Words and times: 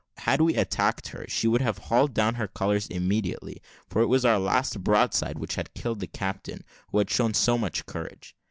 Had 0.17 0.41
we 0.41 0.55
attacked 0.55 1.09
her, 1.09 1.25
she 1.27 1.47
would 1.47 1.61
have 1.61 1.77
hauled 1.77 2.15
down 2.15 2.33
her 2.33 2.47
colours 2.47 2.87
immediately, 2.87 3.61
for 3.87 4.01
it 4.01 4.07
was 4.07 4.25
our 4.25 4.39
last 4.39 4.83
broadside 4.83 5.37
which 5.37 5.53
had 5.53 5.75
killed 5.75 5.99
the 5.99 6.07
captain, 6.07 6.63
who 6.89 6.97
had 6.97 7.11
shown 7.11 7.35
so 7.35 7.55
much 7.55 7.85
courage. 7.85 8.35